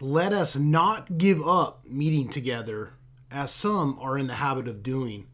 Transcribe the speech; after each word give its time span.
Let 0.00 0.32
us 0.32 0.56
not 0.56 1.18
give 1.18 1.40
up 1.46 1.84
meeting 1.86 2.28
together, 2.28 2.94
as 3.30 3.52
some 3.52 3.96
are 4.00 4.18
in 4.18 4.26
the 4.26 4.34
habit 4.34 4.66
of 4.66 4.82
doing, 4.82 5.28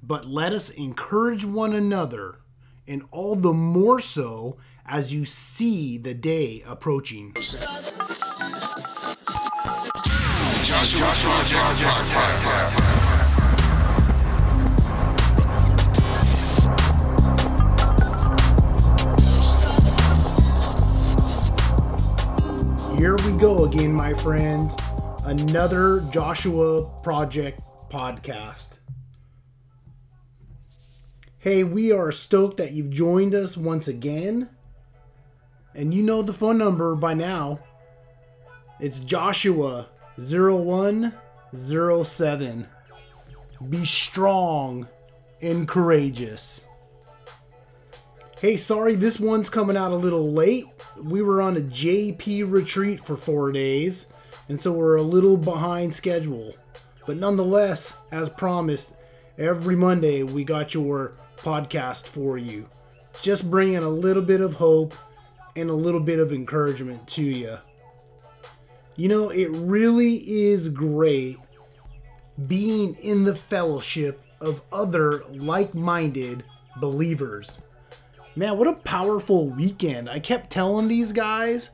but 0.00 0.24
let 0.24 0.52
us 0.52 0.70
encourage 0.70 1.44
one 1.44 1.74
another, 1.74 2.38
and 2.86 3.02
all 3.10 3.34
the 3.34 3.52
more 3.52 3.98
so 3.98 4.56
as 4.86 5.12
you 5.12 5.24
see 5.24 5.98
the 5.98 6.14
day 6.14 6.62
approaching. 6.64 7.34
Joshua. 10.62 11.12
Go 23.44 23.66
again, 23.66 23.92
my 23.92 24.14
friends. 24.14 24.74
Another 25.26 26.00
Joshua 26.10 26.88
Project 27.02 27.60
podcast. 27.90 28.68
Hey, 31.40 31.62
we 31.62 31.92
are 31.92 32.10
stoked 32.10 32.56
that 32.56 32.72
you've 32.72 32.88
joined 32.88 33.34
us 33.34 33.54
once 33.54 33.86
again. 33.86 34.48
And 35.74 35.92
you 35.92 36.02
know 36.02 36.22
the 36.22 36.32
phone 36.32 36.56
number 36.56 36.94
by 36.94 37.12
now. 37.12 37.60
It's 38.80 39.00
Joshua 39.00 39.88
0107. 40.16 42.66
Be 43.68 43.84
strong 43.84 44.88
and 45.42 45.68
courageous. 45.68 46.63
Hey, 48.40 48.56
sorry, 48.56 48.96
this 48.96 49.20
one's 49.20 49.48
coming 49.48 49.76
out 49.76 49.92
a 49.92 49.96
little 49.96 50.32
late. 50.32 50.66
We 51.00 51.22
were 51.22 51.40
on 51.40 51.56
a 51.56 51.60
JP 51.60 52.50
retreat 52.50 53.00
for 53.00 53.16
four 53.16 53.52
days, 53.52 54.08
and 54.48 54.60
so 54.60 54.72
we're 54.72 54.96
a 54.96 55.02
little 55.02 55.36
behind 55.36 55.94
schedule. 55.94 56.52
But 57.06 57.16
nonetheless, 57.16 57.94
as 58.10 58.28
promised, 58.28 58.92
every 59.38 59.76
Monday 59.76 60.24
we 60.24 60.42
got 60.42 60.74
your 60.74 61.12
podcast 61.36 62.06
for 62.06 62.36
you. 62.36 62.68
Just 63.22 63.50
bringing 63.50 63.78
a 63.78 63.88
little 63.88 64.22
bit 64.22 64.40
of 64.40 64.54
hope 64.54 64.94
and 65.54 65.70
a 65.70 65.74
little 65.74 66.00
bit 66.00 66.18
of 66.18 66.32
encouragement 66.32 67.06
to 67.08 67.22
you. 67.22 67.56
You 68.96 69.08
know, 69.08 69.28
it 69.30 69.48
really 69.52 70.16
is 70.16 70.68
great 70.68 71.38
being 72.48 72.94
in 72.96 73.22
the 73.22 73.36
fellowship 73.36 74.20
of 74.40 74.60
other 74.72 75.22
like 75.30 75.72
minded 75.72 76.42
believers. 76.80 77.62
Man, 78.36 78.58
what 78.58 78.66
a 78.66 78.72
powerful 78.72 79.48
weekend. 79.48 80.10
I 80.10 80.18
kept 80.18 80.50
telling 80.50 80.88
these 80.88 81.12
guys, 81.12 81.70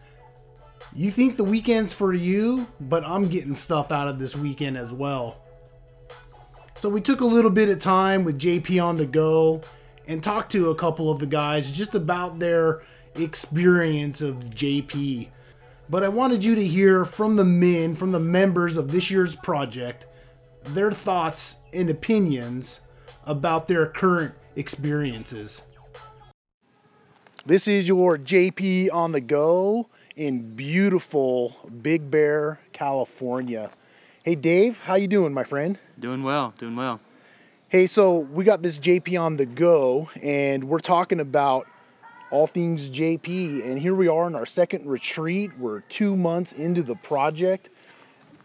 you 0.94 1.10
think 1.10 1.36
the 1.36 1.44
weekend's 1.44 1.94
for 1.94 2.12
you, 2.12 2.66
but 2.80 3.02
I'm 3.04 3.28
getting 3.28 3.54
stuff 3.54 3.90
out 3.90 4.08
of 4.08 4.18
this 4.18 4.36
weekend 4.36 4.76
as 4.76 4.92
well. 4.92 5.38
So 6.74 6.90
we 6.90 7.00
took 7.00 7.22
a 7.22 7.26
little 7.26 7.50
bit 7.50 7.70
of 7.70 7.78
time 7.78 8.24
with 8.24 8.38
JP 8.38 8.82
on 8.82 8.96
the 8.96 9.06
go 9.06 9.62
and 10.06 10.22
talked 10.22 10.52
to 10.52 10.70
a 10.70 10.74
couple 10.74 11.10
of 11.10 11.18
the 11.18 11.26
guys 11.26 11.70
just 11.70 11.94
about 11.94 12.38
their 12.38 12.82
experience 13.14 14.20
of 14.20 14.36
JP. 14.50 15.28
But 15.88 16.04
I 16.04 16.08
wanted 16.08 16.44
you 16.44 16.54
to 16.54 16.66
hear 16.66 17.06
from 17.06 17.36
the 17.36 17.44
men, 17.44 17.94
from 17.94 18.12
the 18.12 18.20
members 18.20 18.76
of 18.76 18.92
this 18.92 19.10
year's 19.10 19.34
project, 19.34 20.06
their 20.62 20.92
thoughts 20.92 21.56
and 21.72 21.88
opinions 21.88 22.80
about 23.24 23.66
their 23.66 23.86
current 23.86 24.34
experiences. 24.56 25.62
This 27.46 27.66
is 27.66 27.88
your 27.88 28.18
JP 28.18 28.92
on 28.92 29.12
the 29.12 29.20
go 29.22 29.88
in 30.14 30.54
beautiful 30.54 31.56
Big 31.80 32.10
Bear, 32.10 32.60
California. 32.74 33.70
Hey 34.22 34.34
Dave, 34.34 34.76
how 34.80 34.96
you 34.96 35.08
doing, 35.08 35.32
my 35.32 35.44
friend? 35.44 35.78
Doing 35.98 36.22
well, 36.22 36.52
doing 36.58 36.76
well. 36.76 37.00
Hey, 37.68 37.86
so 37.86 38.18
we 38.18 38.44
got 38.44 38.60
this 38.60 38.78
JP 38.78 39.18
on 39.18 39.36
the 39.38 39.46
go 39.46 40.10
and 40.22 40.64
we're 40.64 40.80
talking 40.80 41.18
about 41.18 41.66
all 42.30 42.46
things 42.46 42.90
JP 42.90 43.64
and 43.64 43.78
here 43.78 43.94
we 43.94 44.06
are 44.06 44.26
in 44.26 44.34
our 44.34 44.44
second 44.44 44.84
retreat. 44.84 45.50
We're 45.58 45.80
2 45.80 46.16
months 46.16 46.52
into 46.52 46.82
the 46.82 46.96
project. 46.96 47.70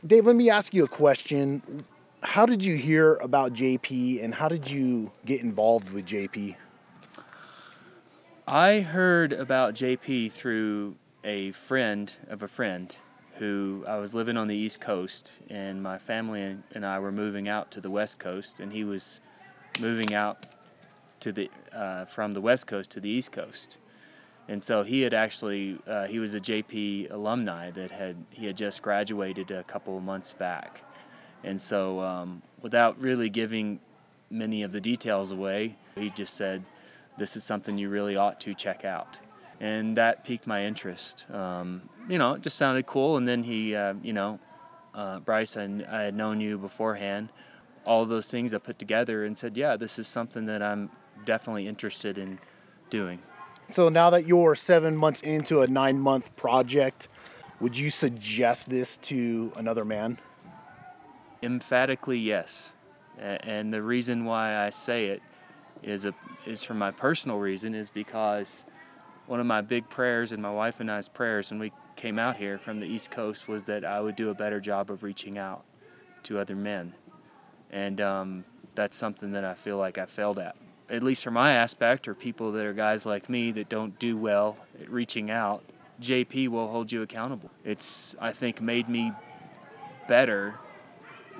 Dave, 0.07 0.25
let 0.25 0.37
me 0.37 0.49
ask 0.49 0.73
you 0.73 0.85
a 0.85 0.87
question. 0.87 1.83
How 2.23 2.45
did 2.45 2.63
you 2.63 2.77
hear 2.77 3.15
about 3.15 3.51
JP 3.51 4.23
and 4.23 4.35
how 4.35 4.47
did 4.47 4.71
you 4.71 5.11
get 5.25 5.41
involved 5.41 5.91
with 5.91 6.05
JP? 6.05 6.55
I 8.47 8.81
heard 8.81 9.33
about 9.33 9.73
JP 9.73 10.31
through 10.31 10.97
a 11.23 11.49
friend 11.53 12.13
of 12.27 12.43
a 12.43 12.47
friend 12.47 12.95
who 13.39 13.83
I 13.87 13.97
was 13.97 14.13
living 14.13 14.37
on 14.37 14.47
the 14.47 14.55
East 14.55 14.79
Coast, 14.79 15.33
and 15.49 15.81
my 15.81 15.97
family 15.97 16.55
and 16.71 16.85
I 16.85 16.99
were 16.99 17.11
moving 17.11 17.49
out 17.49 17.71
to 17.71 17.81
the 17.81 17.89
West 17.89 18.19
Coast, 18.19 18.59
and 18.59 18.71
he 18.71 18.83
was 18.83 19.19
moving 19.79 20.13
out 20.13 20.45
to 21.21 21.31
the 21.31 21.49
uh, 21.73 22.05
from 22.05 22.33
the 22.33 22.41
West 22.41 22.67
Coast 22.67 22.91
to 22.91 22.99
the 22.99 23.09
East 23.09 23.31
Coast, 23.31 23.79
and 24.47 24.61
so 24.61 24.83
he 24.83 25.01
had 25.01 25.15
actually 25.15 25.79
uh, 25.87 26.05
he 26.05 26.19
was 26.19 26.35
a 26.35 26.39
JP 26.39 27.11
alumni 27.11 27.71
that 27.71 27.89
had 27.89 28.15
he 28.29 28.45
had 28.45 28.55
just 28.55 28.83
graduated 28.83 29.49
a 29.49 29.63
couple 29.63 29.97
of 29.97 30.03
months 30.03 30.33
back, 30.33 30.83
and 31.43 31.59
so 31.59 31.99
um, 31.99 32.43
without 32.61 33.01
really 33.01 33.27
giving 33.27 33.79
many 34.29 34.61
of 34.61 34.71
the 34.71 34.81
details 34.81 35.31
away, 35.31 35.75
he 35.95 36.11
just 36.11 36.35
said 36.35 36.63
this 37.17 37.35
is 37.35 37.43
something 37.43 37.77
you 37.77 37.89
really 37.89 38.15
ought 38.15 38.39
to 38.41 38.53
check 38.53 38.85
out. 38.85 39.19
And 39.59 39.97
that 39.97 40.23
piqued 40.23 40.47
my 40.47 40.65
interest. 40.65 41.25
Um, 41.31 41.89
you 42.09 42.17
know, 42.17 42.33
it 42.33 42.41
just 42.41 42.57
sounded 42.57 42.85
cool. 42.85 43.17
And 43.17 43.27
then 43.27 43.43
he, 43.43 43.75
uh, 43.75 43.93
you 44.03 44.13
know, 44.13 44.39
uh, 44.93 45.19
Bryce, 45.19 45.57
I, 45.57 45.63
I 45.89 46.01
had 46.01 46.15
known 46.15 46.41
you 46.41 46.57
beforehand. 46.57 47.29
All 47.85 48.05
those 48.05 48.29
things 48.29 48.53
I 48.53 48.57
put 48.57 48.79
together 48.79 49.23
and 49.23 49.37
said, 49.37 49.55
yeah, 49.55 49.75
this 49.77 49.97
is 49.97 50.07
something 50.07 50.45
that 50.47 50.61
I'm 50.61 50.89
definitely 51.23 51.67
interested 51.67 52.17
in 52.17 52.39
doing. 52.89 53.19
So 53.71 53.89
now 53.89 54.09
that 54.11 54.27
you're 54.27 54.55
seven 54.55 54.95
months 54.95 55.21
into 55.21 55.61
a 55.61 55.67
nine 55.67 55.99
month 55.99 56.35
project, 56.35 57.07
would 57.59 57.77
you 57.77 57.89
suggest 57.89 58.69
this 58.69 58.97
to 58.97 59.51
another 59.55 59.85
man? 59.85 60.19
Emphatically, 61.41 62.19
yes. 62.19 62.73
And 63.17 63.73
the 63.73 63.81
reason 63.81 64.25
why 64.25 64.57
I 64.57 64.69
say 64.69 65.07
it 65.07 65.21
is 65.85 66.05
a 66.05 66.13
is 66.45 66.63
for 66.63 66.73
my 66.73 66.91
personal 66.91 67.37
reason 67.37 67.73
is 67.73 67.89
because 67.89 68.65
one 69.27 69.39
of 69.39 69.45
my 69.45 69.61
big 69.61 69.87
prayers 69.89 70.31
and 70.31 70.41
my 70.41 70.51
wife 70.51 70.79
and 70.79 70.91
I's 70.91 71.07
prayers 71.07 71.49
when 71.51 71.59
we 71.59 71.71
came 71.95 72.19
out 72.19 72.37
here 72.37 72.57
from 72.57 72.79
the 72.79 72.87
East 72.87 73.09
Coast 73.11 73.47
was 73.47 73.63
that 73.65 73.85
I 73.85 74.01
would 74.01 74.15
do 74.15 74.29
a 74.29 74.33
better 74.33 74.59
job 74.59 74.91
of 74.91 75.03
reaching 75.03 75.37
out 75.37 75.63
to 76.23 76.39
other 76.39 76.55
men, 76.55 76.93
and 77.71 78.01
um, 78.01 78.45
that's 78.73 78.97
something 78.97 79.31
that 79.31 79.45
I 79.45 79.53
feel 79.53 79.77
like 79.77 79.97
I 79.97 80.05
failed 80.05 80.39
at. 80.39 80.55
At 80.89 81.01
least 81.01 81.23
for 81.23 81.31
my 81.31 81.53
aspect, 81.53 82.07
or 82.07 82.13
people 82.13 82.51
that 82.53 82.65
are 82.65 82.73
guys 82.73 83.05
like 83.05 83.29
me 83.29 83.51
that 83.51 83.69
don't 83.69 83.97
do 83.97 84.17
well 84.17 84.57
at 84.79 84.89
reaching 84.89 85.31
out, 85.31 85.63
JP 86.01 86.49
will 86.49 86.67
hold 86.67 86.91
you 86.91 87.01
accountable. 87.01 87.49
It's 87.63 88.15
I 88.19 88.31
think 88.31 88.61
made 88.61 88.89
me 88.89 89.11
better 90.07 90.55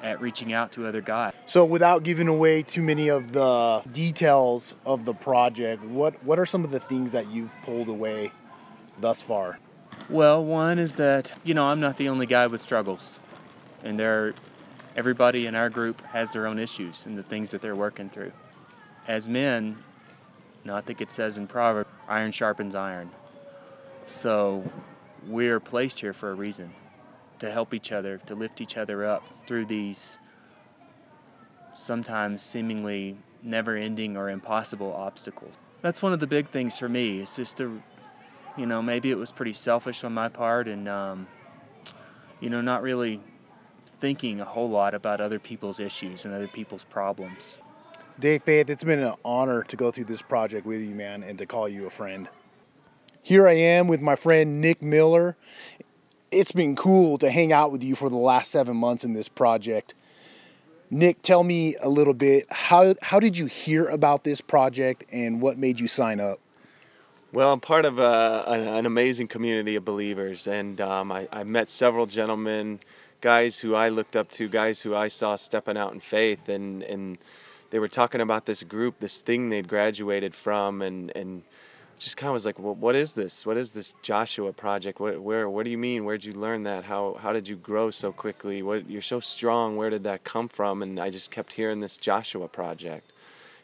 at 0.04 0.22
reaching 0.22 0.54
out 0.54 0.72
to 0.74 0.86
other 0.86 1.02
guys. 1.02 1.34
So, 1.46 1.66
without 1.66 2.04
giving 2.04 2.28
away 2.28 2.64
too 2.64 2.82
many 2.82 3.10
of 3.10 3.32
the 3.32 3.82
details 3.92 4.76
of 4.86 5.06
the 5.06 5.14
project, 5.14 5.84
what 5.84 6.22
what 6.24 6.40
are 6.40 6.46
some 6.46 6.64
of 6.64 6.72
the 6.72 6.80
things 6.80 7.12
that 7.12 7.30
you've 7.30 7.54
pulled 7.64 7.90
away 7.90 8.32
thus 9.00 9.22
far? 9.22 9.60
Well, 10.10 10.44
one 10.44 10.80
is 10.80 10.96
that 10.96 11.34
you 11.44 11.54
know 11.54 11.66
I'm 11.66 11.80
not 11.80 11.98
the 11.98 12.10
only 12.10 12.26
guy 12.26 12.48
with 12.48 12.62
struggles, 12.62 13.20
and 13.84 13.98
there, 13.98 14.34
everybody 14.96 15.46
in 15.48 15.56
our 15.56 15.70
group 15.70 16.02
has 16.08 16.34
their 16.34 16.48
own 16.48 16.60
issues 16.60 17.06
and 17.06 17.18
the 17.18 17.24
things 17.24 17.52
that 17.52 17.62
they're 17.62 17.76
working 17.76 18.10
through. 18.10 18.32
As 19.08 19.28
men, 19.28 19.78
you 20.64 20.72
know, 20.72 20.76
I 20.76 20.82
think 20.82 21.02
it 21.02 21.12
says 21.12 21.38
in 21.38 21.48
Proverbs, 21.48 21.90
"Iron 22.08 22.32
sharpens 22.32 22.76
iron." 22.76 23.12
So, 24.06 24.64
we're 25.28 25.60
placed 25.60 26.00
here 26.00 26.14
for 26.14 26.30
a 26.30 26.36
reason 26.36 26.72
to 27.40 27.52
help 27.52 27.74
each 27.74 27.92
other, 27.92 28.18
to 28.18 28.36
lift 28.36 28.62
each 28.62 28.78
other 28.78 29.04
up 29.06 29.24
through 29.46 29.66
these 29.66 30.20
sometimes 31.76 32.42
seemingly 32.42 33.18
never 33.44 33.76
ending 33.76 34.18
or 34.18 34.30
impossible 34.30 34.94
obstacles. 34.94 35.56
That's 35.82 36.02
one 36.02 36.14
of 36.14 36.20
the 36.20 36.28
big 36.28 36.50
things 36.50 36.80
for 36.80 36.90
me. 36.90 37.20
It's 37.20 37.36
just 37.36 37.58
to, 37.58 37.82
you 38.58 38.66
know, 38.66 38.82
maybe 38.82 39.12
it 39.12 39.18
was 39.18 39.32
pretty 39.32 39.54
selfish 39.54 40.04
on 40.04 40.14
my 40.14 40.30
part 40.30 40.68
and, 40.68 40.88
um, 40.88 41.28
you 42.40 42.50
know, 42.50 42.62
not 42.62 42.82
really 42.82 43.22
thinking 44.00 44.42
a 44.42 44.46
whole 44.46 44.70
lot 44.70 44.94
about 44.94 45.22
other 45.22 45.40
people's 45.40 45.80
issues 45.80 46.26
and 46.26 46.34
other 46.34 46.48
people's 46.48 46.84
problems. 46.84 47.62
Dave 48.20 48.44
Faith, 48.44 48.70
it's 48.70 48.84
been 48.84 49.00
an 49.00 49.16
honor 49.26 49.64
to 49.64 49.76
go 49.76 49.92
through 49.92 50.06
this 50.06 50.22
project 50.22 50.66
with 50.66 50.82
you, 50.82 50.96
man, 50.96 51.22
and 51.22 51.38
to 51.38 51.46
call 51.46 51.68
you 51.68 51.86
a 51.86 51.90
friend. 51.90 52.30
Here 53.22 53.48
I 53.48 53.54
am 53.54 53.88
with 53.88 54.02
my 54.02 54.16
friend 54.16 54.62
Nick 54.62 54.82
Miller, 54.82 55.36
it's 56.32 56.52
been 56.52 56.76
cool 56.76 57.18
to 57.20 57.30
hang 57.30 57.54
out 57.54 57.72
with 57.72 57.84
you 57.84 57.96
for 57.96 58.10
the 58.10 58.18
last 58.18 58.52
seven 58.52 58.78
months 58.78 59.04
in 59.04 59.14
this 59.14 59.30
project. 59.30 59.94
Nick, 60.90 61.22
tell 61.22 61.44
me 61.44 61.76
a 61.82 61.90
little 61.90 62.14
bit 62.14 62.46
how 62.50 62.96
how 63.02 63.20
did 63.20 63.38
you 63.38 63.48
hear 63.48 63.88
about 63.88 64.24
this 64.24 64.42
project 64.42 65.04
and 65.12 65.42
what 65.42 65.58
made 65.58 65.80
you 65.80 65.88
sign 65.88 66.20
up? 66.20 66.40
Well, 67.36 67.52
I'm 67.52 67.60
part 67.60 67.84
of 67.84 68.00
a, 68.00 68.46
an, 68.48 68.62
an 68.62 68.86
amazing 68.86 69.28
community 69.28 69.76
of 69.76 69.84
believers, 69.84 70.48
and 70.48 70.80
um, 70.80 71.12
I, 71.12 71.28
I 71.34 71.44
met 71.44 71.70
several 71.70 72.06
gentlemen, 72.06 72.80
guys 73.20 73.60
who 73.60 73.76
I 73.76 73.90
looked 73.90 74.16
up 74.16 74.30
to, 74.32 74.48
guys 74.48 74.84
who 74.84 74.96
I 74.96 75.10
saw 75.10 75.36
stepping 75.36 75.76
out 75.76 75.92
in 75.92 76.00
faith, 76.00 76.48
and, 76.48 76.82
and 76.84 77.18
they 77.72 77.80
were 77.80 77.90
talking 77.90 78.22
about 78.22 78.46
this 78.46 78.64
group, 78.64 79.02
this 79.02 79.20
thing 79.20 79.50
they'd 79.50 79.68
graduated 79.68 80.34
from, 80.34 80.82
and, 80.82 81.12
and 81.14 81.44
just 81.98 82.18
kind 82.18 82.30
of 82.30 82.34
was 82.34 82.46
like, 82.46 82.60
well, 82.60 82.76
what 82.76 82.96
is 82.96 83.14
this? 83.14 83.46
What 83.46 83.58
is 83.58 83.72
this 83.72 83.96
Joshua 84.02 84.52
project? 84.54 85.00
What, 85.00 85.22
where, 85.22 85.50
what 85.50 85.64
do 85.64 85.70
you 85.70 85.78
mean? 85.78 86.06
Where'd 86.06 86.26
you 86.26 86.34
learn 86.34 86.64
that? 86.64 86.84
How, 86.84 87.18
how 87.20 87.32
did 87.34 87.48
you 87.48 87.56
grow 87.56 87.90
so 87.92 88.12
quickly? 88.12 88.62
What, 88.62 88.90
you're 88.90 89.02
so 89.02 89.20
strong. 89.20 89.78
Where 89.78 89.90
did 89.90 90.04
that 90.04 90.24
come 90.24 90.48
from? 90.50 90.82
And 90.82 91.00
I 91.00 91.10
just 91.10 91.32
kept 91.32 91.54
hearing 91.54 91.80
this 91.80 91.98
Joshua 91.98 92.48
project. 92.48 93.12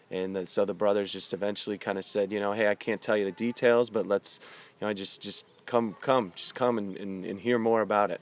And 0.10 0.36
the, 0.36 0.45
so 0.45 0.66
the 0.66 0.74
brothers 0.74 1.12
just 1.12 1.33
eventually 1.33 1.78
kind 1.78 1.98
of 1.98 2.06
said, 2.06 2.31
you 2.31 2.39
know, 2.39 2.51
hey, 2.51 2.68
I 2.68 2.75
can't 2.75 3.01
tell 3.01 3.16
you 3.16 3.25
the 3.25 3.31
details, 3.31 3.89
but 3.89 4.07
let's, 4.07 4.39
you 4.80 4.88
know, 4.88 4.94
just, 4.94 5.22
just 5.22 5.48
come, 5.66 5.95
come, 6.01 6.33
just 6.36 6.56
come 6.56 6.78
and, 6.78 6.98
and, 6.98 7.25
and 7.25 7.39
hear 7.39 7.57
more 7.57 7.81
about 7.81 8.12
it. 8.12 8.22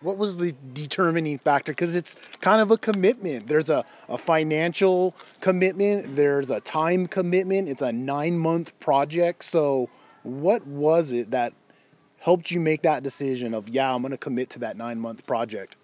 What 0.00 0.16
was 0.16 0.36
the 0.36 0.54
determining 0.72 1.38
factor? 1.38 1.72
Because 1.72 1.96
it's 1.96 2.14
kind 2.40 2.60
of 2.60 2.70
a 2.70 2.78
commitment. 2.78 3.48
There's 3.48 3.68
a, 3.68 3.84
a 4.08 4.16
financial 4.16 5.14
commitment, 5.40 6.14
there's 6.14 6.50
a 6.50 6.60
time 6.60 7.06
commitment, 7.06 7.68
it's 7.68 7.82
a 7.82 7.92
nine 7.92 8.38
month 8.38 8.78
project. 8.78 9.42
So, 9.42 9.88
what 10.22 10.66
was 10.66 11.10
it 11.12 11.32
that 11.32 11.52
helped 12.20 12.50
you 12.50 12.60
make 12.60 12.82
that 12.82 13.02
decision 13.02 13.54
of, 13.54 13.68
yeah, 13.68 13.92
I'm 13.92 14.02
going 14.02 14.12
to 14.12 14.18
commit 14.18 14.50
to 14.50 14.58
that 14.60 14.76
nine 14.76 15.00
month 15.00 15.26
project? 15.26 15.74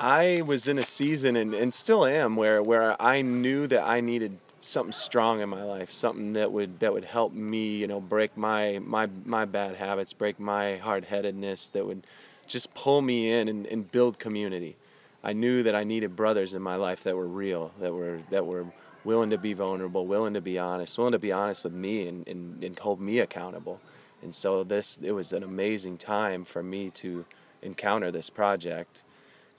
I 0.00 0.42
was 0.44 0.66
in 0.66 0.78
a 0.78 0.84
season 0.84 1.36
and, 1.36 1.54
and 1.54 1.72
still 1.72 2.04
am 2.04 2.34
where, 2.34 2.60
where 2.62 3.00
I 3.00 3.22
knew 3.22 3.68
that 3.68 3.84
I 3.84 4.00
needed 4.00 4.38
something 4.58 4.92
strong 4.92 5.40
in 5.40 5.48
my 5.48 5.62
life, 5.62 5.90
something 5.90 6.32
that 6.32 6.50
would 6.50 6.80
that 6.80 6.92
would 6.92 7.04
help 7.04 7.32
me, 7.32 7.76
you 7.76 7.86
know, 7.86 8.00
break 8.00 8.36
my 8.36 8.80
my 8.84 9.08
my 9.24 9.44
bad 9.44 9.76
habits, 9.76 10.12
break 10.12 10.38
my 10.38 10.76
hard 10.76 11.04
headedness, 11.04 11.68
that 11.70 11.84
would 11.84 12.06
just 12.46 12.74
pull 12.74 13.02
me 13.02 13.30
in 13.30 13.48
and, 13.48 13.66
and 13.66 13.90
build 13.90 14.18
community. 14.18 14.76
I 15.24 15.32
knew 15.32 15.62
that 15.62 15.74
I 15.74 15.84
needed 15.84 16.16
brothers 16.16 16.54
in 16.54 16.62
my 16.62 16.76
life 16.76 17.04
that 17.04 17.16
were 17.16 17.26
real, 17.26 17.72
that 17.80 17.92
were 17.94 18.20
that 18.30 18.46
were 18.46 18.66
willing 19.04 19.30
to 19.30 19.38
be 19.38 19.52
vulnerable, 19.52 20.06
willing 20.06 20.34
to 20.34 20.40
be 20.40 20.58
honest, 20.58 20.98
willing 20.98 21.12
to 21.12 21.18
be 21.18 21.32
honest 21.32 21.64
with 21.64 21.72
me 21.72 22.06
and, 22.06 22.26
and, 22.28 22.62
and 22.62 22.78
hold 22.78 23.00
me 23.00 23.18
accountable. 23.18 23.80
And 24.22 24.34
so 24.34 24.64
this 24.64 24.98
it 25.02 25.12
was 25.12 25.32
an 25.32 25.42
amazing 25.42 25.98
time 25.98 26.44
for 26.44 26.62
me 26.62 26.90
to 26.90 27.24
encounter 27.62 28.10
this 28.10 28.30
project. 28.30 29.02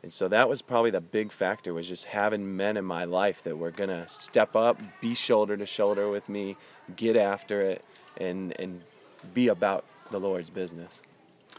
And 0.01 0.11
so 0.11 0.27
that 0.27 0.49
was 0.49 0.61
probably 0.61 0.91
the 0.91 1.01
big 1.01 1.31
factor 1.31 1.73
was 1.73 1.87
just 1.87 2.05
having 2.05 2.57
men 2.57 2.75
in 2.75 2.83
my 2.83 3.05
life 3.05 3.41
that 3.43 3.57
were 3.57 3.71
gonna 3.71 4.07
step 4.09 4.55
up, 4.55 4.79
be 4.99 5.15
shoulder 5.15 5.55
to 5.55 5.65
shoulder 5.65 6.09
with 6.09 6.27
me, 6.27 6.57
get 6.95 7.15
after 7.15 7.61
it, 7.61 7.85
and 8.17 8.53
and 8.59 8.81
be 9.33 9.47
about 9.47 9.85
the 10.11 10.19
Lord's 10.19 10.49
business. 10.49 11.01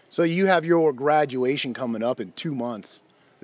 So 0.08 0.22
you 0.22 0.46
have 0.46 0.64
your 0.64 0.92
graduation 0.92 1.74
coming 1.74 2.02
up 2.02 2.20
in 2.20 2.32
two 2.32 2.54
months. 2.54 3.02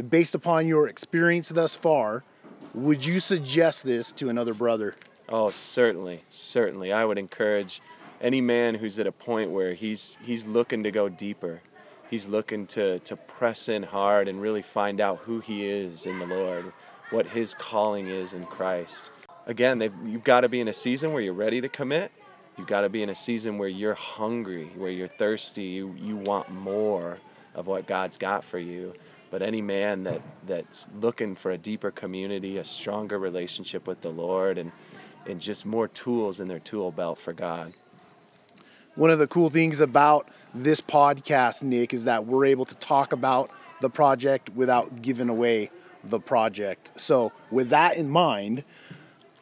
Based 0.09 0.35
upon 0.35 0.67
your 0.67 0.89
experience 0.89 1.51
thus 1.51 1.77
far, 1.77 2.25
would 2.73 3.05
you 3.05 3.21
suggest 3.21 3.85
this 3.85 4.13
to 4.13 4.29
another 4.29 4.55
brother? 4.55 4.95
Oh, 5.29 5.51
certainly, 5.51 6.23
certainly. 6.29 6.93
I 6.93 7.05
would 7.05 7.19
encourage 7.19 7.83
any 8.21 8.41
man 8.41 8.77
who's 8.77 8.99
at 8.99 9.07
a 9.07 9.13
point 9.13 9.51
where 9.51 9.75
he's 9.75 10.19
he's 10.23 10.47
looking 10.47 10.83
to 10.85 10.91
go 10.91 11.09
deeper. 11.09 11.63
He's 12.09 12.29
looking 12.29 12.67
to 12.69 12.99
to 13.01 13.17
press 13.17 13.69
in 13.69 13.85
hard 13.85 14.29
and 14.29 14.41
really 14.41 14.63
find 14.63 15.01
out 15.01 15.19
who 15.25 15.41
he 15.41 15.67
is 15.67 16.07
in 16.07 16.19
the 16.19 16.27
Lord, 16.27 16.73
what 17.11 17.29
his 17.29 17.55
calling 17.55 18.09
is 18.09 18.33
in 18.33 18.47
Christ. 18.47 19.11
Again, 19.47 19.81
you've 20.05 20.25
got 20.25 20.43
to 20.43 20.49
be 20.49 20.61
in 20.61 20.69
a 20.69 20.73
season 20.73 21.13
where 21.13 21.23
you're 21.23 21.33
ready 21.33 21.61
to 21.61 21.69
commit, 21.69 22.13
you 22.61 22.67
got 22.67 22.83
to 22.83 22.91
be 22.91 23.03
in 23.03 23.09
a 23.09 23.15
season 23.15 23.57
where 23.57 23.69
you're 23.69 23.95
hungry, 23.95 24.71
where 24.77 24.91
you're 24.91 25.09
thirsty, 25.09 25.63
you, 25.63 25.97
you 25.99 26.17
want 26.17 26.51
more 26.51 27.19
of 27.55 27.67
what 27.67 27.87
God's 27.87 28.19
got 28.19 28.45
for 28.45 28.59
you. 28.59 28.93
But 29.31 29.41
any 29.41 29.63
man 29.63 30.05
that, 30.05 30.21
that's 30.47 30.87
looking 31.01 31.37
for 31.37 31.51
a 31.51 31.57
deeper 31.57 31.91
community, 31.91 32.59
a 32.59 32.65
stronger 32.65 33.19
relationship 33.19 33.87
with 33.87 34.03
the 34.03 34.11
Lord, 34.11 34.59
and, 34.59 34.73
and 35.27 35.41
just 35.41 35.65
more 35.65 35.89
tools 35.89 36.39
in 36.39 36.49
their 36.49 36.59
tool 36.59 36.91
belt 36.93 37.19
for 37.19 37.33
God. 37.33 37.73
One 38.95 39.11
of 39.11 39.19
the 39.19 39.27
cool 39.27 39.49
things 39.49 39.81
about 39.81 40.29
this 40.53 40.83
podcast, 40.83 41.63
Nick, 41.63 41.95
is 41.95 42.05
that 42.05 42.27
we're 42.27 42.45
able 42.45 42.67
to 42.67 42.75
talk 42.75 43.15
about 43.15 43.51
the 43.81 43.89
project 43.89 44.51
without 44.55 45.01
giving 45.01 45.31
away 45.31 45.71
the 46.05 46.21
project. 46.21 46.93
So, 46.97 47.33
with 47.51 47.71
that 47.71 47.97
in 47.97 48.11
mind, 48.11 48.65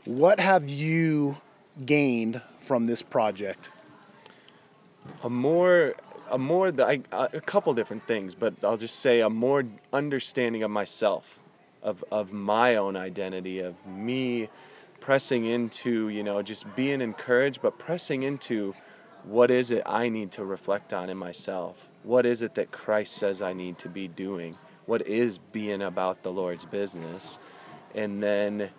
what 0.04 0.38
have 0.38 0.68
you 0.68 1.38
gained 1.84 2.40
from 2.68 2.86
this 2.86 3.02
project? 3.02 3.72
A 5.24 5.30
more 5.30 5.94
a 6.30 6.38
more 6.38 6.70
I, 6.80 7.00
a 7.10 7.40
couple 7.40 7.72
different 7.72 8.06
things, 8.06 8.34
but 8.34 8.52
I'll 8.62 8.76
just 8.76 9.00
say 9.00 9.20
a 9.20 9.30
more 9.30 9.64
understanding 9.92 10.62
of 10.62 10.70
myself, 10.70 11.40
of 11.82 12.04
of 12.12 12.32
my 12.32 12.76
own 12.76 12.94
identity, 12.94 13.60
of 13.60 13.74
me 13.86 14.50
pressing 15.00 15.46
into, 15.46 16.08
you 16.08 16.22
know, 16.22 16.42
just 16.42 16.76
being 16.76 17.00
encouraged, 17.00 17.62
but 17.62 17.78
pressing 17.78 18.22
into 18.22 18.74
what 19.24 19.50
is 19.50 19.70
it 19.70 19.82
I 19.86 20.08
need 20.08 20.30
to 20.32 20.44
reflect 20.44 20.92
on 20.92 21.08
in 21.08 21.16
myself? 21.16 21.88
What 22.02 22.26
is 22.26 22.42
it 22.42 22.54
that 22.54 22.70
Christ 22.70 23.14
says 23.14 23.40
I 23.40 23.52
need 23.52 23.78
to 23.78 23.88
be 23.88 24.08
doing? 24.08 24.58
What 24.86 25.06
is 25.06 25.38
being 25.38 25.82
about 25.82 26.22
the 26.22 26.32
Lord's 26.32 26.64
business? 26.64 27.38
And 27.94 28.22
then 28.22 28.70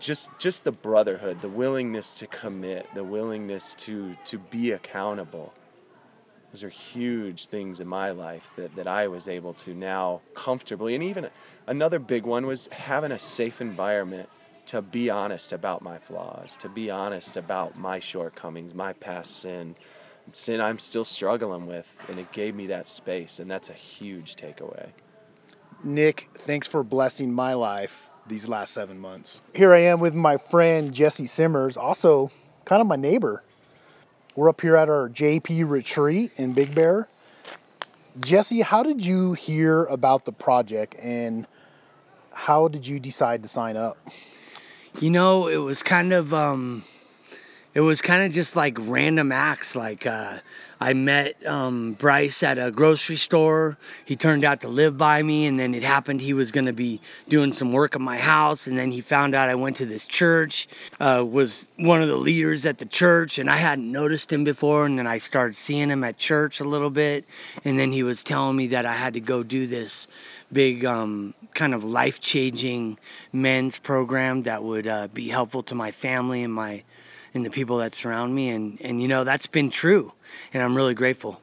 just 0.00 0.30
just 0.38 0.64
the 0.64 0.72
brotherhood, 0.72 1.40
the 1.40 1.48
willingness 1.48 2.18
to 2.18 2.26
commit, 2.26 2.86
the 2.94 3.04
willingness 3.04 3.74
to 3.74 4.16
to 4.24 4.38
be 4.38 4.72
accountable. 4.72 5.52
Those 6.52 6.64
are 6.64 6.68
huge 6.68 7.46
things 7.46 7.78
in 7.78 7.86
my 7.86 8.10
life 8.10 8.50
that, 8.56 8.74
that 8.74 8.88
I 8.88 9.06
was 9.06 9.28
able 9.28 9.54
to 9.54 9.72
now 9.72 10.20
comfortably 10.34 10.96
and 10.96 11.04
even 11.04 11.28
another 11.68 12.00
big 12.00 12.24
one 12.24 12.44
was 12.44 12.66
having 12.72 13.12
a 13.12 13.20
safe 13.20 13.60
environment 13.60 14.28
to 14.66 14.82
be 14.82 15.10
honest 15.10 15.52
about 15.52 15.82
my 15.82 15.98
flaws, 15.98 16.56
to 16.56 16.68
be 16.68 16.90
honest 16.90 17.36
about 17.36 17.78
my 17.78 17.98
shortcomings, 17.98 18.74
my 18.74 18.92
past 18.92 19.40
sin, 19.40 19.74
sin 20.32 20.60
I'm 20.60 20.78
still 20.78 21.04
struggling 21.04 21.66
with, 21.66 21.88
and 22.08 22.18
it 22.20 22.30
gave 22.30 22.54
me 22.54 22.68
that 22.68 22.86
space, 22.86 23.40
and 23.40 23.50
that's 23.50 23.68
a 23.68 23.74
huge 23.74 24.36
takeaway. 24.36 24.90
Nick, 25.82 26.28
thanks 26.34 26.68
for 26.68 26.84
blessing 26.84 27.32
my 27.32 27.54
life 27.54 28.09
these 28.30 28.48
last 28.48 28.72
seven 28.72 28.98
months. 28.98 29.42
Here 29.54 29.74
I 29.74 29.80
am 29.80 30.00
with 30.00 30.14
my 30.14 30.38
friend 30.38 30.94
Jesse 30.94 31.26
Simmers, 31.26 31.76
also 31.76 32.30
kind 32.64 32.80
of 32.80 32.86
my 32.86 32.96
neighbor. 32.96 33.42
We're 34.34 34.48
up 34.48 34.60
here 34.60 34.76
at 34.76 34.88
our 34.88 35.08
JP 35.10 35.68
retreat 35.68 36.32
in 36.36 36.54
Big 36.54 36.74
Bear. 36.74 37.08
Jesse, 38.18 38.62
how 38.62 38.82
did 38.82 39.04
you 39.04 39.34
hear 39.34 39.84
about 39.84 40.24
the 40.24 40.32
project 40.32 40.94
and 41.02 41.46
how 42.32 42.68
did 42.68 42.86
you 42.86 43.00
decide 43.00 43.42
to 43.42 43.48
sign 43.48 43.76
up? 43.76 43.98
You 45.00 45.10
know, 45.10 45.48
it 45.48 45.58
was 45.58 45.82
kind 45.82 46.12
of 46.12 46.32
um, 46.32 46.84
it 47.72 47.80
was 47.80 48.02
kind 48.02 48.24
of 48.24 48.32
just 48.32 48.56
like 48.56 48.76
random 48.80 49.30
acts. 49.30 49.76
Like 49.76 50.04
uh, 50.06 50.38
I 50.80 50.92
met 50.92 51.44
um, 51.46 51.92
Bryce 51.92 52.42
at 52.42 52.58
a 52.58 52.70
grocery 52.72 53.16
store. 53.16 53.78
He 54.04 54.16
turned 54.16 54.44
out 54.44 54.62
to 54.62 54.68
live 54.68 54.98
by 54.98 55.22
me, 55.22 55.46
and 55.46 55.58
then 55.58 55.74
it 55.74 55.84
happened 55.84 56.20
he 56.20 56.32
was 56.32 56.50
going 56.50 56.66
to 56.66 56.72
be 56.72 57.00
doing 57.28 57.52
some 57.52 57.72
work 57.72 57.94
at 57.94 58.00
my 58.00 58.18
house. 58.18 58.66
And 58.66 58.76
then 58.76 58.90
he 58.90 59.00
found 59.00 59.34
out 59.34 59.48
I 59.48 59.54
went 59.54 59.76
to 59.76 59.86
this 59.86 60.04
church, 60.04 60.68
uh, 60.98 61.24
was 61.26 61.70
one 61.76 62.02
of 62.02 62.08
the 62.08 62.16
leaders 62.16 62.66
at 62.66 62.78
the 62.78 62.86
church, 62.86 63.38
and 63.38 63.48
I 63.48 63.56
hadn't 63.56 63.90
noticed 63.90 64.32
him 64.32 64.42
before. 64.42 64.84
And 64.84 64.98
then 64.98 65.06
I 65.06 65.18
started 65.18 65.54
seeing 65.54 65.90
him 65.90 66.02
at 66.02 66.18
church 66.18 66.58
a 66.58 66.64
little 66.64 66.90
bit, 66.90 67.24
and 67.64 67.78
then 67.78 67.92
he 67.92 68.02
was 68.02 68.24
telling 68.24 68.56
me 68.56 68.68
that 68.68 68.84
I 68.84 68.94
had 68.94 69.14
to 69.14 69.20
go 69.20 69.44
do 69.44 69.68
this 69.68 70.08
big 70.52 70.84
um, 70.84 71.34
kind 71.54 71.74
of 71.74 71.84
life 71.84 72.18
changing 72.18 72.98
men's 73.32 73.78
program 73.78 74.42
that 74.42 74.64
would 74.64 74.88
uh, 74.88 75.06
be 75.08 75.28
helpful 75.28 75.62
to 75.62 75.76
my 75.76 75.92
family 75.92 76.42
and 76.42 76.52
my 76.52 76.82
and 77.34 77.44
the 77.44 77.50
people 77.50 77.78
that 77.78 77.94
surround 77.94 78.34
me. 78.34 78.50
And, 78.50 78.80
and 78.80 79.00
you 79.00 79.08
know, 79.08 79.24
that's 79.24 79.46
been 79.46 79.70
true. 79.70 80.12
And 80.52 80.62
I'm 80.62 80.76
really 80.76 80.94
grateful. 80.94 81.40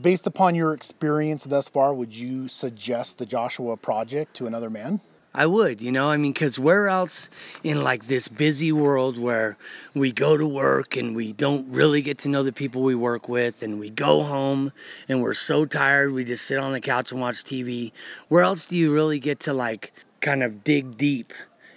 Based 0.00 0.26
upon 0.26 0.54
your 0.54 0.72
experience 0.72 1.44
thus 1.44 1.68
far, 1.68 1.92
would 1.92 2.14
you 2.14 2.46
suggest 2.48 3.18
the 3.18 3.26
Joshua 3.26 3.76
Project 3.76 4.34
to 4.34 4.46
another 4.46 4.70
man? 4.70 5.00
I 5.32 5.46
would, 5.46 5.80
you 5.80 5.92
know, 5.92 6.10
I 6.10 6.16
mean, 6.16 6.32
because 6.32 6.58
where 6.58 6.88
else 6.88 7.30
in 7.62 7.84
like 7.84 8.08
this 8.08 8.26
busy 8.26 8.72
world 8.72 9.16
where 9.16 9.56
we 9.94 10.10
go 10.10 10.36
to 10.36 10.46
work 10.46 10.96
and 10.96 11.14
we 11.14 11.32
don't 11.32 11.70
really 11.70 12.02
get 12.02 12.18
to 12.18 12.28
know 12.28 12.42
the 12.42 12.52
people 12.52 12.82
we 12.82 12.96
work 12.96 13.28
with 13.28 13.62
and 13.62 13.78
we 13.78 13.90
go 13.90 14.24
home 14.24 14.72
and 15.08 15.22
we're 15.22 15.34
so 15.34 15.66
tired, 15.66 16.12
we 16.12 16.24
just 16.24 16.44
sit 16.46 16.58
on 16.58 16.72
the 16.72 16.80
couch 16.80 17.12
and 17.12 17.20
watch 17.20 17.44
TV. 17.44 17.92
Where 18.26 18.42
else 18.42 18.66
do 18.66 18.76
you 18.76 18.92
really 18.92 19.20
get 19.20 19.38
to 19.40 19.52
like 19.52 19.92
kind 20.20 20.42
of 20.42 20.64
dig 20.64 20.98
deep 20.98 21.32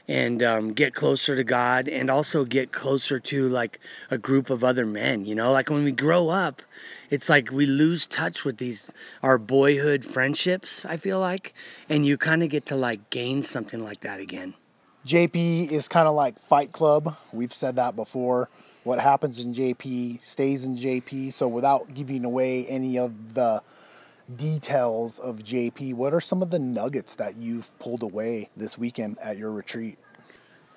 and 0.07 0.43
um, 0.43 0.73
get 0.73 0.93
closer 0.93 1.35
to 1.35 1.43
God 1.43 1.87
and 1.87 2.09
also 2.09 2.43
get 2.43 2.71
closer 2.71 3.19
to 3.19 3.47
like 3.47 3.79
a 4.11 4.17
group 4.17 4.49
of 4.49 4.63
other 4.63 4.85
men. 4.85 5.25
You 5.25 5.35
know, 5.35 5.51
like 5.51 5.69
when 5.69 5.83
we 5.83 5.91
grow 5.91 6.29
up, 6.29 6.61
it's 7.09 7.29
like 7.29 7.51
we 7.51 7.65
lose 7.65 8.05
touch 8.05 8.43
with 8.43 8.57
these 8.57 8.91
our 9.21 9.37
boyhood 9.37 10.03
friendships. 10.05 10.85
I 10.85 10.97
feel 10.97 11.19
like, 11.19 11.53
and 11.87 12.05
you 12.05 12.17
kind 12.17 12.43
of 12.43 12.49
get 12.49 12.65
to 12.67 12.75
like 12.75 13.09
gain 13.09 13.41
something 13.41 13.79
like 13.83 14.01
that 14.01 14.19
again. 14.19 14.55
JP 15.05 15.71
is 15.71 15.87
kind 15.87 16.07
of 16.07 16.15
like 16.15 16.39
Fight 16.39 16.71
Club. 16.71 17.15
We've 17.31 17.53
said 17.53 17.75
that 17.75 17.95
before. 17.95 18.49
what 18.83 18.99
happens 18.99 19.43
in 19.43 19.53
JP 19.53 20.21
stays 20.21 20.65
in 20.65 20.75
JP. 20.75 21.31
So, 21.33 21.47
without 21.47 21.93
giving 21.93 22.25
away 22.25 22.65
any 22.67 22.97
of 22.97 23.33
the 23.33 23.61
details 24.35 25.19
of 25.19 25.39
JP, 25.39 25.95
what 25.95 26.13
are 26.13 26.21
some 26.21 26.41
of 26.41 26.49
the 26.49 26.59
nuggets 26.59 27.15
that 27.15 27.35
you've 27.35 27.77
pulled 27.79 28.03
away 28.03 28.49
this 28.55 28.77
weekend 28.77 29.17
at 29.19 29.37
your 29.37 29.51
retreat? 29.51 29.97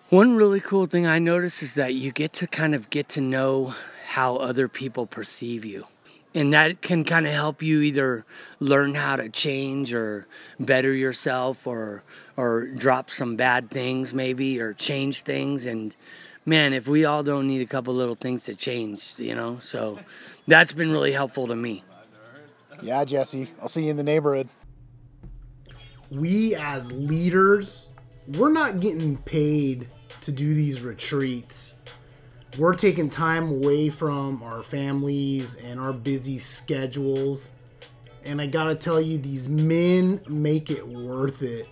One 0.08 0.36
really 0.36 0.60
cool 0.60 0.86
thing 0.86 1.06
I 1.06 1.18
noticed 1.18 1.62
is 1.62 1.74
that 1.74 1.94
you 1.94 2.12
get 2.12 2.32
to 2.34 2.46
kind 2.46 2.74
of 2.74 2.90
get 2.90 3.08
to 3.10 3.20
know 3.20 3.74
how 4.08 4.36
other 4.36 4.68
people 4.68 5.06
perceive 5.06 5.64
you. 5.64 5.86
And 6.34 6.52
that 6.52 6.82
can 6.82 7.02
kind 7.02 7.26
of 7.26 7.32
help 7.32 7.62
you 7.62 7.80
either 7.80 8.26
learn 8.60 8.94
how 8.94 9.16
to 9.16 9.28
change 9.30 9.94
or 9.94 10.26
better 10.60 10.92
yourself 10.92 11.66
or 11.66 12.04
or 12.36 12.66
drop 12.66 13.08
some 13.08 13.36
bad 13.36 13.70
things 13.70 14.12
maybe 14.12 14.60
or 14.60 14.74
change 14.74 15.22
things 15.22 15.64
and 15.64 15.96
man, 16.46 16.72
if 16.72 16.86
we 16.86 17.04
all 17.04 17.22
don't 17.22 17.48
need 17.48 17.60
a 17.60 17.66
couple 17.66 17.92
little 17.92 18.14
things 18.14 18.44
to 18.44 18.54
change, 18.54 19.18
you 19.18 19.34
know. 19.34 19.58
So 19.60 19.98
that's 20.46 20.72
been 20.72 20.90
really 20.90 21.12
helpful 21.12 21.48
to 21.48 21.56
me. 21.56 21.82
Yeah, 22.82 23.04
Jesse, 23.04 23.50
I'll 23.60 23.68
see 23.68 23.84
you 23.84 23.90
in 23.90 23.96
the 23.96 24.02
neighborhood. 24.02 24.48
We 26.10 26.54
as 26.54 26.90
leaders, 26.92 27.88
we're 28.36 28.52
not 28.52 28.80
getting 28.80 29.16
paid 29.16 29.88
to 30.22 30.32
do 30.32 30.54
these 30.54 30.82
retreats. 30.82 31.76
We're 32.58 32.74
taking 32.74 33.10
time 33.10 33.48
away 33.50 33.88
from 33.88 34.42
our 34.42 34.62
families 34.62 35.56
and 35.56 35.80
our 35.80 35.92
busy 35.92 36.38
schedules. 36.38 37.52
And 38.24 38.40
I 38.40 38.46
gotta 38.46 38.74
tell 38.74 39.00
you, 39.00 39.18
these 39.18 39.48
men 39.48 40.20
make 40.28 40.70
it 40.70 40.86
worth 40.86 41.42
it. 41.42 41.68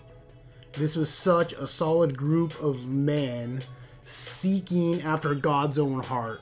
This 0.73 0.95
was 0.95 1.09
such 1.09 1.53
a 1.53 1.67
solid 1.67 2.17
group 2.17 2.53
of 2.61 2.85
men 2.87 3.61
seeking 4.03 5.01
after 5.01 5.33
God's 5.33 5.79
own 5.79 6.03
heart. 6.03 6.41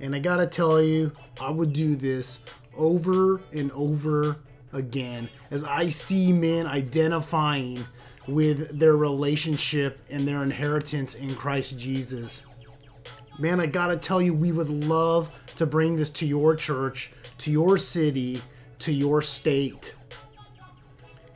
And 0.00 0.14
I 0.14 0.20
gotta 0.20 0.46
tell 0.46 0.80
you, 0.80 1.12
I 1.40 1.50
would 1.50 1.72
do 1.72 1.96
this 1.96 2.40
over 2.76 3.40
and 3.54 3.70
over 3.72 4.38
again 4.72 5.28
as 5.50 5.64
I 5.64 5.88
see 5.88 6.32
men 6.32 6.66
identifying 6.66 7.78
with 8.28 8.78
their 8.78 8.96
relationship 8.96 9.98
and 10.10 10.26
their 10.26 10.42
inheritance 10.42 11.14
in 11.14 11.34
Christ 11.34 11.78
Jesus. 11.78 12.42
Man, 13.38 13.60
I 13.60 13.66
gotta 13.66 13.96
tell 13.96 14.20
you, 14.20 14.34
we 14.34 14.52
would 14.52 14.68
love 14.68 15.30
to 15.56 15.66
bring 15.66 15.96
this 15.96 16.10
to 16.10 16.26
your 16.26 16.54
church, 16.56 17.12
to 17.38 17.50
your 17.50 17.78
city, 17.78 18.40
to 18.80 18.92
your 18.92 19.22
state. 19.22 19.94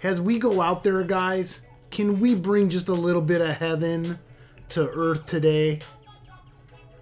As 0.02 0.20
we 0.20 0.38
go 0.38 0.60
out 0.60 0.82
there, 0.82 1.02
guys, 1.02 1.62
can 1.90 2.20
we 2.20 2.34
bring 2.34 2.70
just 2.70 2.88
a 2.88 2.94
little 2.94 3.22
bit 3.22 3.40
of 3.40 3.56
heaven 3.56 4.18
to 4.70 4.88
earth 4.88 5.26
today? 5.26 5.80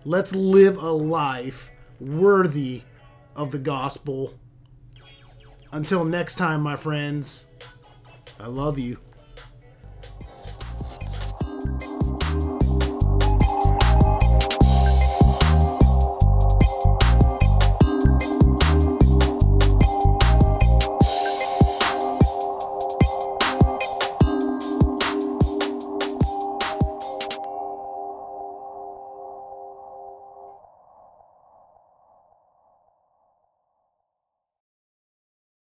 Let's 0.04 0.34
live 0.34 0.78
a 0.78 0.90
life 0.90 1.70
worthy 2.00 2.82
of 3.38 3.52
the 3.52 3.58
gospel. 3.58 4.34
Until 5.70 6.04
next 6.04 6.34
time, 6.34 6.60
my 6.60 6.76
friends, 6.76 7.46
I 8.40 8.48
love 8.48 8.80
you. 8.80 8.98